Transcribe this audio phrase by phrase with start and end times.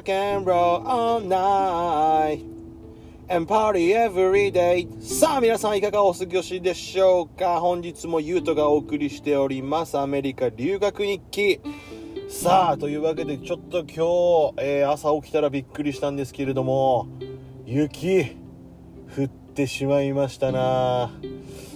[0.00, 2.42] rock and roll all night
[3.28, 4.88] and party every day.
[5.02, 7.60] さあ皆さんいかがお過ごしでしょうか？
[7.60, 9.98] 本日もゆうとがお送りしております。
[9.98, 11.60] アメリカ留学日記。
[12.30, 17.08] さあというわけでちょっと今日、えー、朝起きたらびっくりしたんですけれども
[17.66, 18.36] 雪
[19.16, 21.10] 降ってしまいましたな。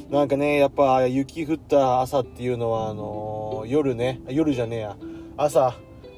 [0.09, 4.23] なんかねやっぱ雪降った朝っていうのはあのー、夜ね。
[4.29, 4.97] 夜じゃねえや。
[5.37, 5.75] 朝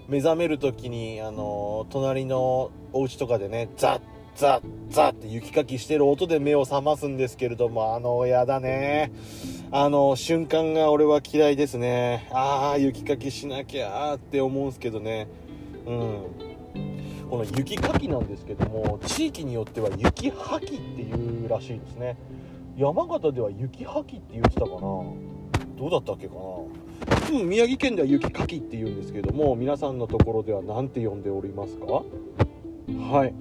[0.09, 4.01] 目覚める時にあの隣のお家とかでねザッ
[4.37, 9.10] ザッザッって雪かきしてる音で目を覚ますんですけれどもあのやだね。
[9.73, 12.29] あの瞬間が俺は嫌いですね。
[12.32, 15.27] ああ雪かきしなきゃって思うんすけどね。
[15.87, 16.46] うん。
[17.30, 22.16] この雪かきなんですけども地域によっては雪はきっていうらしいですね。
[22.77, 24.79] 山形では雪はきって言ってたかな。
[24.80, 26.41] どうだったっけかな。
[27.33, 32.05] うん宮城県では雪かきって言うんですけども皆さんのところでは何て呼んでおりますか？
[33.11, 33.35] はい。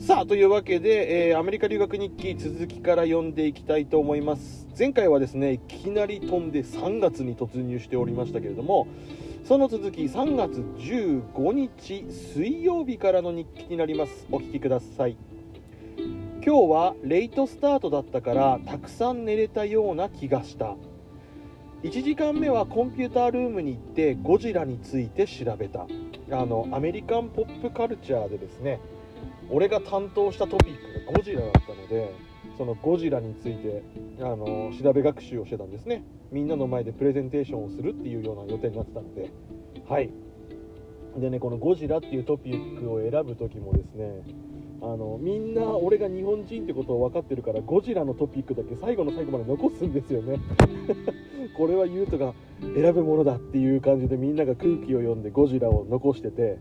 [0.00, 4.66] さあというわけで、えー、アメリカ留学日記続きから読んでいきたいと思います。
[4.76, 8.88] 前回はですねいきなり飛んで3月に突入しておりましたけれども
[9.44, 14.26] その続き3月15日水曜日からの日記になります。
[14.32, 15.16] お聞きください。
[16.44, 20.76] 今日はレイトスタートだったからたくさん寝れたような気がした
[21.84, 25.86] 1時間目はコンピュータールームに行ってゴジラについて調べた。
[26.30, 28.80] あのアメリカンポップカルチャーでですね
[29.50, 32.14] 俺が担当したトピックがゴジラだったので
[32.56, 33.82] そのゴジラについて
[34.20, 36.02] あの調べ学習をしてたんですね。
[36.32, 39.30] みんなの前でプレゼンテーションをするっていうような予定になってたので。
[39.86, 40.10] はい。
[41.18, 44.22] でねこのゴジラっていうトピックを選ぶ時もですね
[44.80, 50.40] あのみんな俺が日本人ってことを分かってるからゴジラのトピックだけ最後の最後まで残すんですよね。
[51.56, 56.58] これはユートが選ぶものだっていう感じでみんなが空気を読んでゴジラを残してて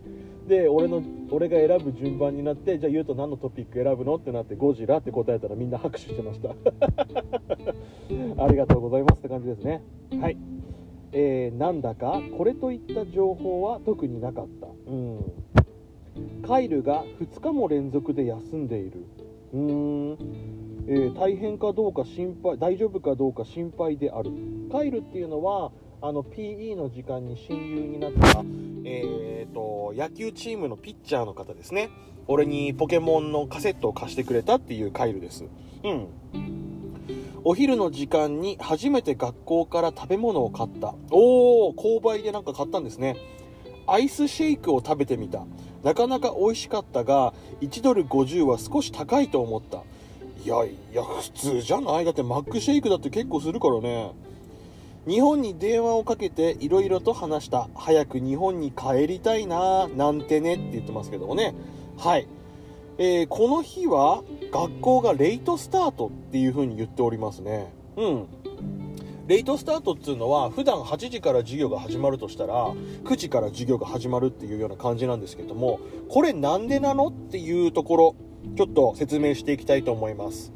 [0.47, 6.49] で俺の俺が選ぶ順番になってじゃあ言うと何のトピック選ぶのってなってゴジラって答えたらみんな拍手してました。
[8.43, 9.81] ありがとうございますって感じですね。
[10.19, 10.37] はい。
[11.13, 14.67] えー、なんだかこれといった情報は特になかった。
[14.87, 15.19] うん。
[16.45, 19.05] カイルが2日も連続で休んでいる。
[19.53, 20.17] うーん、
[20.87, 24.31] えー、大変かどうか心配大丈夫かどうか心配である。
[24.73, 28.43] カイルっていうのはあの PE の時間に親友になった
[28.85, 31.89] えーと、野球チームのピッチャーの方ですね。
[32.27, 35.45] 俺にポケモンのカセットを貸してくれたっていうカイルです。
[35.83, 36.07] うん。
[37.43, 40.95] お昼の時間に初めて学校から食べ物を買った。
[41.11, 43.15] おお購買でなんか買ったんですね。
[43.85, 45.45] アイスシェイクを食べてみた。
[45.83, 49.83] なかなか美味しかったが1ドル50は少し高いと思った。
[50.43, 52.05] いやいや普通じゃない？
[52.05, 54.11] だってマックシェイクだって結構するからね。
[55.07, 57.67] 日本に電話をかけていろいろと話した。
[57.75, 61.53] 早く日本に帰りたいななんてねって言ってますけどもね。
[61.97, 62.27] はい、
[62.97, 67.73] えー、この日は学校がレイトスタートっていう風に言っておりますね。
[67.97, 68.27] うん。
[69.27, 72.71] レイトスタートっていうのは普段8時から授業が始まるとしたら
[73.05, 78.15] 9時から授業が始まるっていうような感じなんですけどもこれなんでなのっていうところ
[78.57, 80.51] ちょっと説明していきたいと思います。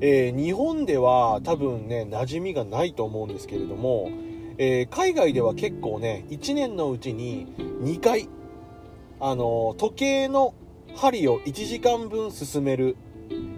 [0.00, 4.10] えー、日本では多分ね、馴染みがないと思うんですけれども、
[4.58, 7.46] えー、海外では結構ね、1年のうちに
[7.82, 8.28] 2回、
[9.20, 10.54] あの、時計の
[10.94, 12.96] 針を1時間分進める、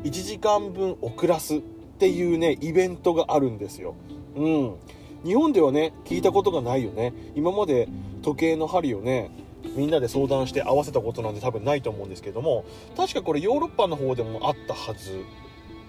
[0.04, 1.60] 1時間分遅らすっ
[1.98, 3.94] ていうね、イベントがあるんですよ。
[4.36, 4.74] うん。
[5.24, 7.12] 日本ではね、聞いたことがないよね。
[7.34, 7.88] 今まで
[8.22, 9.30] 時計の針をね、
[9.74, 12.64] みんなで相談して合わせたことなんて多分ないと思うんですけども、
[12.97, 15.24] 確かこれヨーロッパの方でもあったはず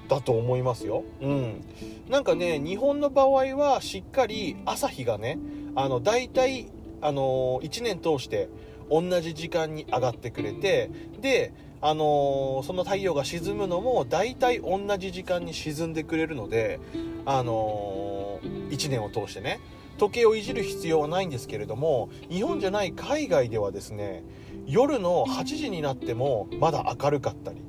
[0.08, 1.04] だと思いますよ。
[1.22, 1.64] うん。
[2.10, 5.38] なんかね、日本の場合はしっかり朝日がね、
[5.76, 6.68] あの、大体、
[7.02, 8.50] あのー、1年通して
[8.90, 16.80] 同じ時間に上がってくれて、で、あのー、その太陽が沈むのも大体同じ時間に沈んでくれるので、
[17.26, 19.60] あのー、1年を通してね、
[19.98, 24.24] 時計をいじる必要はないんですけれども、日本じゃない海外ではですね、
[24.66, 27.62] 夜の8時になってもまだ明るかったり、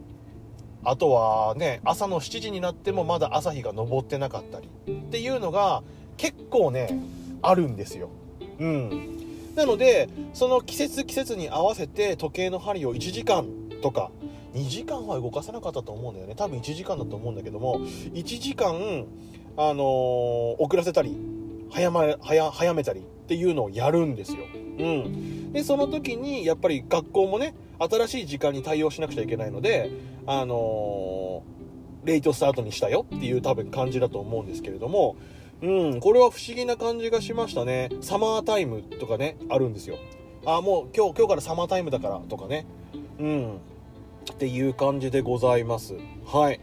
[0.88, 5.82] あとはね、朝の7時になってもまだ朝日が昇ってなかったりっていうのが
[6.16, 6.98] 結構ね、
[7.42, 8.08] あるんですよ。
[8.58, 9.18] うん。
[9.54, 13.46] なので、その季節季節に合わせて時計の針を1時間
[13.82, 14.10] とか、
[14.54, 16.34] 2時間は動かせなかったと思うんだよね。
[16.34, 19.04] 多分1時間だと思うんだけども、1時間、
[19.58, 21.14] あのー、遅らせたり、
[21.70, 24.38] 早ま、早、早めたりっていうのをやるんですよ。
[24.78, 25.52] うん。
[25.52, 29.90] で、その時に、やっぱり学校もね、新しい時間に対応しなくちゃいけないので、
[30.26, 35.16] あのー、レイトスタートにしたよっていう多分感じだと思うんですけれども、
[35.62, 37.90] うん、これは不思議な感じがしましたね。
[38.00, 39.98] サマータイムとかね、あるんですよ。
[40.46, 42.64] あもう今日今日からサマータイムだからとかね。
[43.18, 43.56] うん。
[44.32, 45.94] っていう感じでございます。
[46.24, 46.60] はい。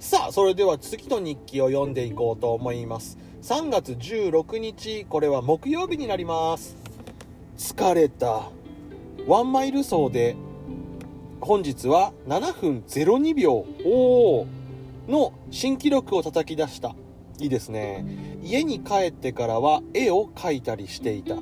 [0.00, 3.18] さあそれでは次の日記を読んでいこうと思います。
[3.42, 6.76] 3月16日これは木曜日になります。
[7.56, 8.50] 疲れた。
[9.28, 10.36] ワンマイル走で
[11.42, 13.66] 本日は7分02秒
[15.06, 16.94] の新記録を叩き出した
[17.38, 18.06] いいですね
[18.42, 21.36] 家に帰ってからは絵を描いたりしていた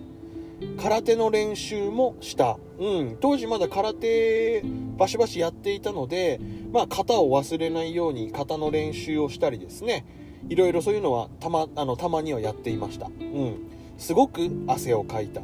[0.83, 2.59] 空手の練習もした。
[2.79, 3.19] うん。
[3.21, 4.63] 当時まだ空手
[4.97, 6.41] バシバシやっていたので、
[6.73, 10.07] まあ型を忘れないように型の練習をしたりですね。
[10.49, 13.07] いろいろそういうのはたま、あの、たまにはやっていました。
[13.07, 13.57] うん。
[13.99, 15.43] すごく汗をかいた。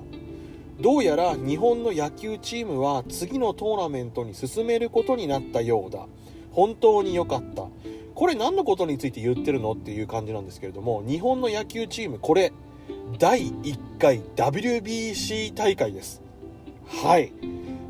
[0.81, 6.07] どうやら日本の野球チームは次のトーナメントに進めることになったようだ。
[6.51, 7.67] 本当に良かった。
[8.15, 12.53] これ何のことについて言ってるのっていう感じなんですけれども、日本の野球チーム、これ、
[13.19, 16.21] 第1回 WBC 大会です。
[16.87, 17.33] はい。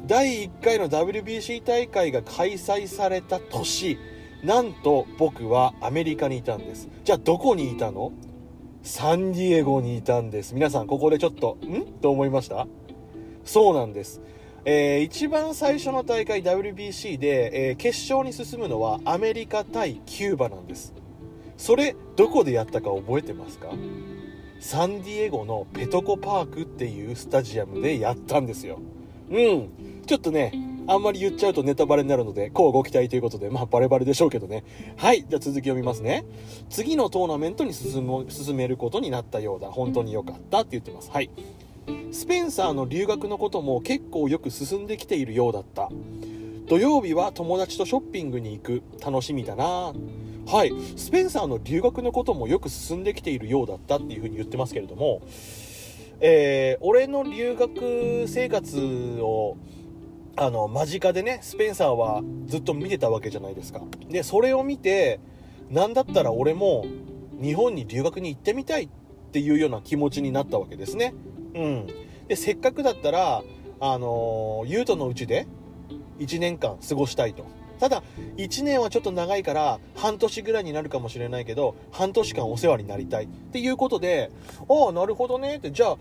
[0.06, 3.99] 第1回の WBC 大会が開催された年、
[4.44, 6.88] なんと僕はアメリカにいたんです。
[7.05, 8.12] じゃあどこにいたの？
[8.82, 10.55] サンディエゴにいたんです。
[10.55, 11.84] 皆さんここでちょっと、ん？
[12.00, 12.67] と思いました？
[13.44, 14.20] そうなんです。
[14.64, 20.94] えー、一番最初の大会 WBC で、えー、決勝に進むのはアメリカ対キューバなんです。
[21.56, 23.69] それ、どこでやったか覚えてますか？
[24.58, 28.81] サンディエゴのペトコパークっていうスタジアムでやったんですよ。
[29.31, 29.69] うん。
[30.06, 30.52] ちょっとね、
[30.87, 34.64] あんまり言っちゃうとネタバレになるので、こうご期待ということで、まあバレバレでしょうけどね。
[34.96, 35.25] はい。
[35.29, 36.25] じゃあ続き読みますね。
[36.70, 39.70] 次のトーナメントに進む進めることになったようだ。
[39.70, 41.11] 本当に良かったって言ってます。
[41.11, 41.31] はい。
[42.11, 45.88] スペンサーの留学のことも結構よく進んできているようだった。
[46.67, 48.82] 土曜日は友達とショッピングに行く。
[49.05, 49.93] 楽しみだな
[50.46, 55.23] はい、スペンサーの留学のこともよく進んできているようだったっていうふうに言ってますけれども、
[56.20, 59.56] えー、俺の留学生活を
[60.37, 63.82] あの間近でねスペンサーはずっと見てたわけじゃないですか。
[64.08, 65.20] でそれを見て
[65.70, 66.84] 何だったら俺も
[67.40, 68.88] 日本に留学に行ってみたいっ
[69.32, 71.14] ていうような気持ちになったわけですね。
[71.55, 71.87] うん。
[72.29, 73.43] でせっかくだったら
[73.81, 75.46] あのー、ユートのうちで
[76.19, 77.44] 1年間過ごしたいと。
[77.82, 78.05] ただ、
[78.37, 84.31] 1年はちょっと長いから、半年ぐらいになるかもしれないけど、半年間お世話になりたいっていうことで、
[84.69, 85.96] ああ、なるほどねって、じゃあ、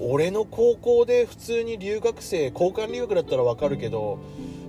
[0.00, 4.18] 俺の高校で普通に留学生、交換留学だったらわかるけど、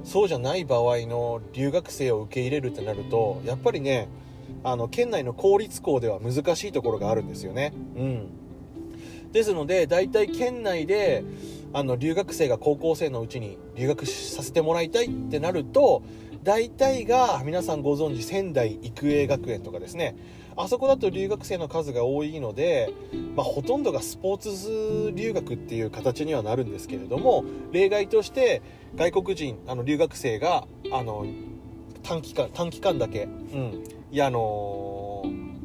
[0.04, 4.08] そうじゃない場合の留学生を受け入れるってなると、やっぱりね、
[4.64, 7.74] あの、県内の公立校では難しいところがあるんですよね。
[7.96, 8.28] うん。
[9.34, 11.24] ですので、大体県内で、
[11.74, 16.04] あの、留学生が高校生のうちに留学させてもらいたいってなると、
[16.48, 20.16] 大体が皆さんご存知仙台育英学園とかですね
[20.58, 22.92] あそこだと留学生の数が多いので、
[23.36, 28.64] まあ、ほとんどがスポーツ留学っていう形にはなるんですけれども例外として
[28.96, 31.28] 外国人あの留学生があの
[32.02, 35.58] 短期間短期間だけ、うん、いやあのー、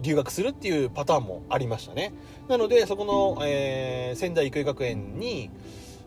[0.00, 2.12] 留学するっていうパターンもありましたね。
[2.48, 5.50] なのでそこの、えー、仙台育英学園に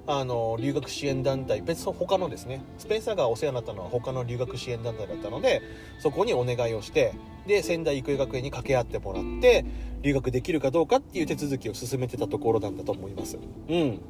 [0.08, 5.62] あの留学支援団体別の他のですねスペンサーがお世話になったのは他の留学支援団体だったので
[6.00, 7.14] そこにお願いをして
[7.48, 9.66] で仙台育英学園に掛け合ってもらって
[10.02, 13.38] 留学できるかどうかっていう手続きを進めてたところなんだと思います。
[13.70, 14.02] うん。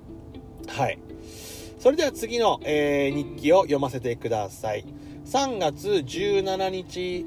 [0.67, 0.99] はい。
[1.79, 4.85] それでは次の、えー、日記を読ませてください。
[5.25, 7.25] 3月17日、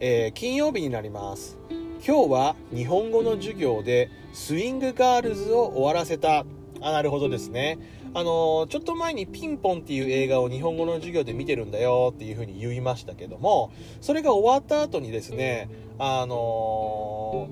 [0.00, 1.58] えー、金曜日になります。
[2.06, 6.44] 今日は日本語の授業でスイングガールズを終わらせた。
[6.80, 7.78] あ、なるほどですね。
[8.14, 17.48] あのちょっと前にピンポンっていう映画を日本語の授業で見てるんだよっていうふうに言いましたけども、それが終わった後にですね、あの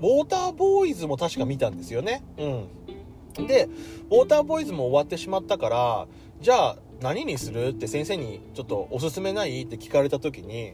[0.00, 2.22] ウォーターボーイズも確か見たんですよね。
[2.38, 3.46] うん。
[3.46, 3.68] で、
[4.10, 6.06] ウォーターボーイズも終わってしまったから、
[6.40, 10.72] じゃあ何にするって先生にちょっとおすすめないって聞かれた時に、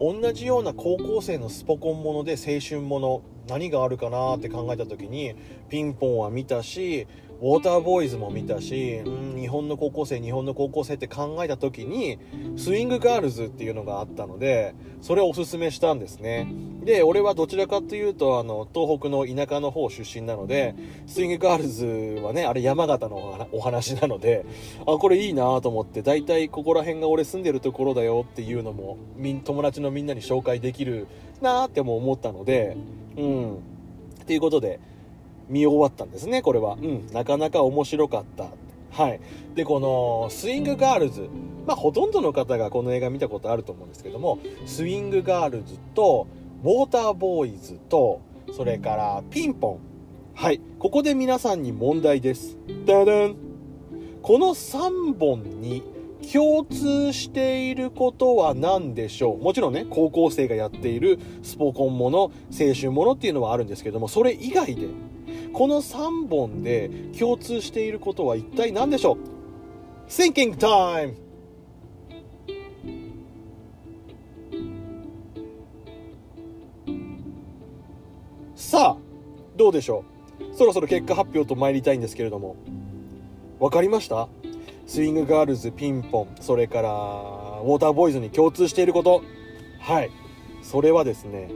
[0.00, 5.34] 同じような高校生のスポコンもので青春もの、何があるかなって考えた時に、
[5.68, 7.06] ピンポンは見たし、
[7.40, 12.18] ウォーターボーイズも見たし、うん、日本の高校生、日本の高校生って考えた時に、
[12.56, 16.52] スイングガールズっていうのがあったので、それをおすすめしたんですね。
[16.84, 20.74] で、俺はどちらかというと、あの、東北の田舎の方出身なので、
[21.06, 24.44] スイングガールズはね、あれ山形のお話なので、
[24.86, 31.06] あ、これいいなと思って、大体ここら辺が俺住んでるところだよっていうのも、みん友達のみんなに紹介できる
[31.40, 32.76] なっても思ったので、
[33.16, 33.54] うん。
[33.54, 33.58] っ
[34.26, 34.80] ていうことで、
[35.48, 36.78] 見終わったんですね、これは。
[36.80, 38.46] うん、なかなか面白かった。
[38.90, 39.20] はい。
[39.54, 41.28] で、この、スイングガールズ。
[41.66, 46.26] まあ、ほとんどの方がこの映画見たことあると思うんですけども、スイングガールズと、
[46.64, 48.20] ウォーターボーイズと、
[48.52, 49.78] それからピンポン。
[50.34, 53.34] はいここで皆さんに問題ですダダン
[54.22, 55.82] この3本に
[56.32, 59.42] 共通していることは何でしょう？
[59.42, 62.18] もちろんね高校生がやっているスポコンもの
[62.52, 64.86] 青春ものっていうのはあるんですけどもそれ以外で
[65.52, 71.14] この3本で共通していることは一体何でしょう？Thinking time!
[78.54, 78.96] さあ
[79.56, 80.04] どうでしょ
[80.52, 80.54] う？
[80.56, 82.56] そろそろ結果発表と参りたいんですけれども。
[83.58, 84.28] 分かりました？
[84.86, 89.22] スイングガールズピンポンそれからウォーターボーイズに共通していること。
[89.80, 90.10] はい。
[90.62, 91.50] それはですね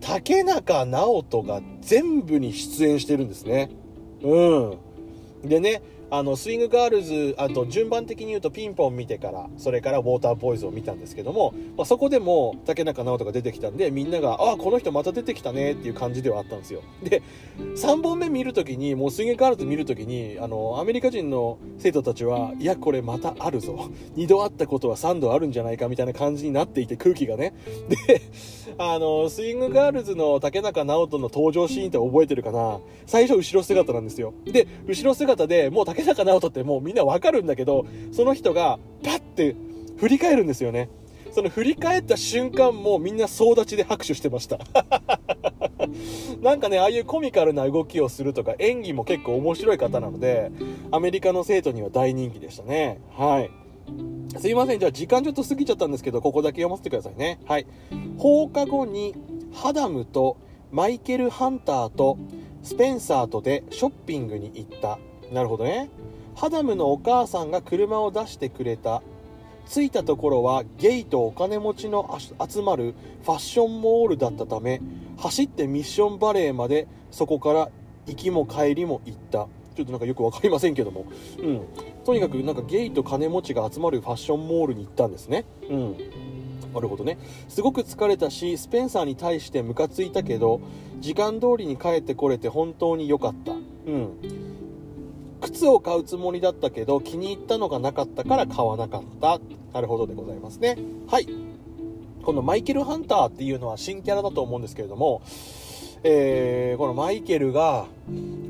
[0.00, 3.70] 竹中直人が全部に出演してるんですね。
[4.22, 4.50] う
[5.46, 5.48] ん。
[5.48, 16.82] でねあのスイングガールズあと順番的に言うとピンポン見てからそれからウォーターボーイズを見たんですけども、まあ、そこでも竹中直人が出てきたんでみんながああこの人また出てきたねっていう感じではあったんですよ。
[17.02, 17.22] で
[17.76, 23.88] 3本目見るときにもうスイングガールズ見るときにあのアメリカ人の生徒たちはいやこれまたあるぞ。
[24.16, 27.54] 2度あったことは3度あるんじゃないかみたいな感じになっていて空気がね。
[28.06, 28.22] で
[28.78, 32.80] あのスイングガールズの竹中直人の登場シーンって覚えてるかな？
[33.06, 34.34] 最初後ろ姿なんですよ。
[34.44, 39.56] で後ろ姿でもう竹中直人ってもうみんなわかるんだけどその人がパッて
[39.98, 40.88] 振り返るんですよね
[41.32, 44.58] その振り返った瞬間もみんな総立ちで拍手してました
[46.42, 50.50] なんかねああいうコミカルな動きをするとか演技も結構面白い方なので
[50.90, 53.50] アメリカの生徒には大人気でしたねはい
[54.38, 57.66] すいませんじゃあ時間ちょっと過ぎちゃったんですけどここだけ読ませてくださいねはい
[58.18, 59.14] 放課後に
[59.52, 60.36] ハダムと
[60.70, 62.18] マイケル・ハンターと
[62.62, 64.98] スペンサーとでショッピングに行った
[65.30, 65.90] なるほどね。
[66.34, 69.02] ハダムのお母さんが車を出してくれた。
[69.68, 72.18] 着いたところはゲイとお金持ちの
[72.48, 74.80] 集まるファッションモールだったため
[75.16, 77.68] 走ってミッションバレーまでそこから
[78.06, 79.46] 行きも帰りも行った。
[79.76, 81.06] ちょっとなんかよく分かりませんけども、
[81.38, 81.62] うん、
[82.04, 85.44] とにかくなんかゲイと金持ちが集まるファッションモールに行ったんですね。
[85.68, 85.96] うん。
[86.74, 87.18] なるほどね。
[87.48, 90.60] すごく疲れたしスペンサーに対してムカついたけど
[91.00, 93.52] 時間通りに帰ってこれて本当に良かった。
[93.52, 94.49] うん。
[95.40, 99.40] 靴を買うつもりだったけど気に入ったのがなかったから買わなかった。
[99.72, 100.76] なるほどでございますね。
[101.08, 101.26] はい。
[102.22, 105.22] このマイケル・ハンターっていうのは新キャラだと思うんですけれども
[106.02, 107.86] えー、このマイケルが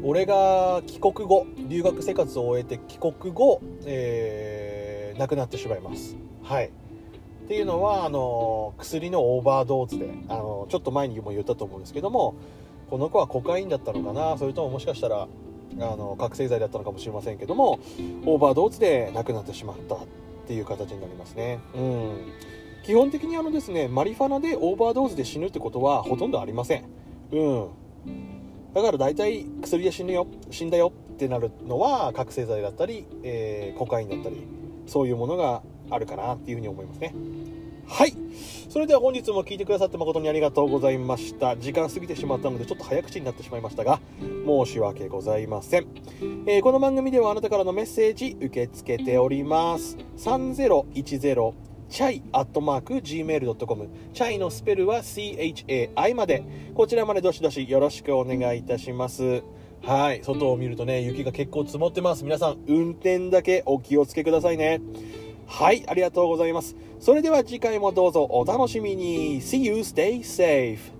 [0.04, 6.16] 俺が帰国後留学生活を終えて帰国後、えー、亡くなってしまいます。
[6.44, 6.66] はい。
[6.66, 12.36] っていうのはあの薬のオーバードーズであのちょっと前にも言ったと思うんですけども
[12.88, 14.38] この子はコカインだったのかな？
[14.38, 15.26] それとももしかしたら
[15.78, 17.78] あの覚醒剤だったのかもしれませんけども
[18.26, 19.98] オーバードーズで亡くなってしまったっ
[20.46, 21.60] ていう形になりますね。
[21.74, 22.32] うん。
[22.82, 26.84] 基本的にあのですねマリファナでオーバードーズで死ぬってことはほとんどありません。
[27.32, 27.68] うん。
[28.74, 34.46] だから大体薬で死ぬよ死んだよってなるのは覚醒剤だったり、えー、コカインだったり
[34.86, 37.14] そういうものがあるかなっていうふうに思いますね。
[37.86, 38.14] はい。
[38.70, 41.56] それでは本日も聞いてくださって誠にありがとうございました。
[41.56, 45.88] 時間過ぎてしまったのでちょっと早口になってしまいましたが申し訳ございません、
[46.46, 49.96] えー、この番組ではあなたからのメッセージ受け付けております。
[50.18, 51.52] 3010
[51.88, 56.44] チャイ @gmail.com チャイのスペルは CHAI まで。
[56.72, 59.42] こちらまでどしどしよろしくお願いいたします。
[59.82, 60.22] はい。
[60.22, 62.22] 外を見るとね雪が結構積もってます。
[62.22, 64.80] 皆さん運転だけお気をつけくださいね。
[65.50, 66.76] はいありがとうございます。
[67.00, 69.42] それでは次回もどうぞお楽しみに。
[69.42, 70.99] See you, stay safe.